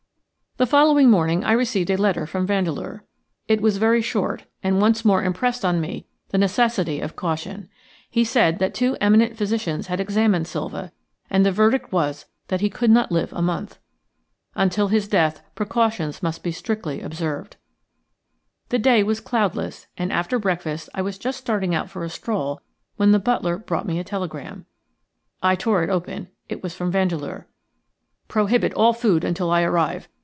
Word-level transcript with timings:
The 0.57 0.67
following 0.67 1.09
morning 1.09 1.43
I 1.45 1.53
received 1.53 1.89
a 1.89 1.95
letter 1.97 2.27
from 2.27 2.45
Vandeleur. 2.45 3.03
It 3.47 3.61
was 3.61 3.77
very 3.77 4.01
short, 4.01 4.43
and 4.61 4.79
once 4.81 5.03
more 5.05 5.23
impressed 5.23 5.63
on 5.65 5.79
me 5.81 6.05
the 6.29 6.37
necessity 6.37 6.99
of 6.99 7.15
caution. 7.15 7.67
He 8.09 8.23
said 8.25 8.59
that 8.59 8.73
two 8.75 8.95
eminent 9.01 9.37
physicians 9.37 9.87
had 9.87 9.99
examined 10.01 10.45
Silva, 10.45 10.91
and 11.31 11.43
the 11.45 11.53
verdict 11.53 11.91
was 11.93 12.25
that 12.49 12.59
he 12.61 12.69
could 12.69 12.91
not 12.91 13.11
live 13.13 13.31
a 13.33 13.41
month. 13.41 13.79
Until 14.53 14.89
his 14.89 15.07
death 15.07 15.41
precautions 15.55 16.21
must 16.21 16.43
be 16.43 16.51
strictly 16.51 16.99
observed. 17.01 17.55
The 18.69 18.77
day 18.77 19.03
was 19.03 19.21
cloudless, 19.21 19.87
and 19.97 20.11
after 20.11 20.37
breakfast 20.37 20.89
I 20.93 21.01
was 21.01 21.17
just 21.17 21.39
starting 21.39 21.73
out 21.73 21.89
for 21.89 22.03
a 22.03 22.09
stroll 22.09 22.61
when 22.97 23.13
the 23.13 23.19
butler 23.19 23.57
brought 23.57 23.87
me 23.87 23.99
a 23.99 24.03
telegram. 24.03 24.65
I 25.41 25.55
tore 25.55 25.81
it 25.81 25.89
open; 25.89 26.27
it 26.49 26.61
was 26.61 26.75
from 26.75 26.91
Vandeleur. 26.91 27.47
"Prohibit 28.27 28.73
all 28.73 28.91
food 28.93 29.23
until 29.23 29.49
I 29.49 29.63
arrive. 29.63 30.09